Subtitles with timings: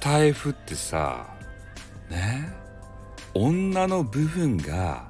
[0.00, 1.26] タイフってさ
[2.10, 2.52] ね
[3.34, 5.08] 女の部分が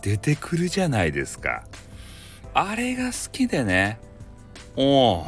[0.00, 1.64] 出てくるじゃないですか。
[2.54, 4.00] あれが好きでね
[4.76, 5.26] おお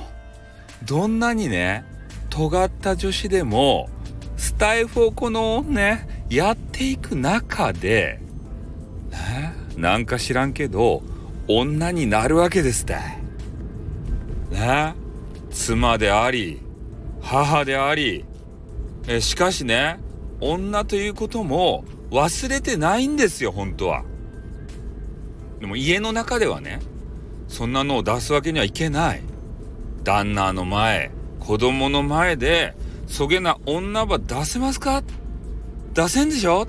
[0.84, 1.84] どんなにね
[2.29, 3.88] 尖った女子でも
[4.36, 8.21] スタイフをこのねやっていく中で
[9.11, 11.02] ねなんか知らんけど
[11.46, 12.96] 女になるわけですって。
[14.50, 14.94] ね
[15.50, 16.61] 妻であり
[17.21, 18.25] 母であり
[19.07, 20.00] えしかしね
[20.40, 24.04] 女ということも忘れてないんですよ本当は。
[25.61, 26.81] でも家の中ではね
[27.48, 29.22] そんなのを出すわけにはいけない。
[30.03, 32.75] 旦那の前子供の前で
[33.06, 35.03] そげな女は出せますか？
[35.95, 36.67] 出せんでしょ？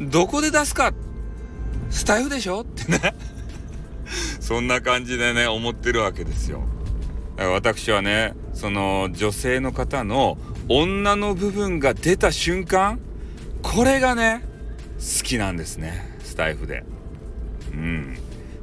[0.00, 0.92] どこで出すか？
[1.90, 2.60] スタイフでしょ？
[2.60, 3.14] ってね。
[4.40, 6.62] そんな感じでね思ってるわけですよ。
[7.38, 10.36] 私はねその女性の方の
[10.72, 13.00] 女の部分が出た瞬間
[13.60, 14.44] これがね
[14.98, 16.84] 好きなんですねスタイフで。
[17.72, 18.16] うん。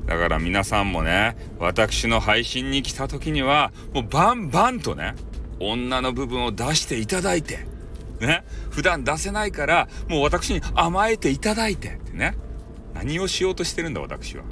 [0.06, 5.16] だから皆さんもね私の配信に来た時にはもうバンバンとね
[5.60, 7.68] 女の部分を出していただいて
[8.22, 12.38] ね普段出せないからもう私に甘えていただいてってね。
[12.94, 14.46] 何をしようとしてるんだ私は。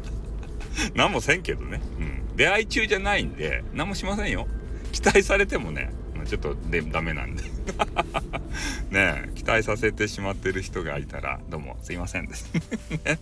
[0.94, 4.46] 何もせんけどね、うん、出会い中じゃないんで何もしませんよ。
[4.92, 5.90] 期待されてもね。
[6.26, 7.44] ちょっとでダメなんで。
[8.90, 12.50] ね期待させてしまってる人がいたらどうもすいませんです。
[13.04, 13.18] ね。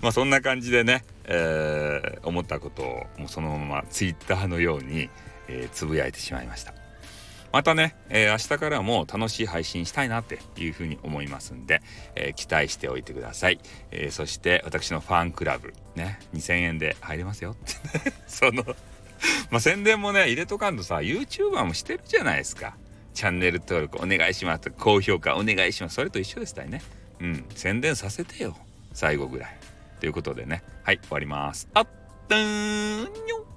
[0.00, 5.10] まあそんな感じでね、えー、思ったことをもうそのまま Twitter のように、
[5.48, 6.74] えー、つぶやいてしまいました。
[7.52, 11.82] またね、えー、明日からも楽しい配信したいなっていうふうに思いますんで、
[12.14, 13.58] えー、期待しておいてください、
[13.90, 18.64] えー、そして私のファンクラブね2000円で入れますよって その
[19.50, 22.76] まあ宣伝もね入れとかんとさ YouTuber もしてるじゃないですか。
[23.12, 25.96] チャンネル登録お願いします高評価お願いします。
[25.96, 26.80] それと一緒ですたいね。
[27.20, 27.44] うん。
[27.54, 28.56] 宣伝させてよ。
[28.92, 29.56] 最後ぐらい。
[29.98, 30.62] ということでね。
[30.84, 31.68] はい終わります。
[31.74, 31.88] あっ
[32.28, 33.49] たーんにょ